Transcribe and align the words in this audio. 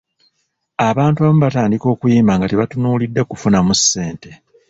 Abantu 0.89 1.17
abamu 1.19 1.39
batandika 1.45 1.85
okuyimba 1.93 2.33
nga 2.37 2.47
tebatunuulidde 2.49 3.21
kufunamu 3.29 3.71
ssente. 3.79 4.29